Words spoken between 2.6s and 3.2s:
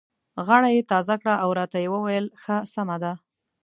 سمه ده.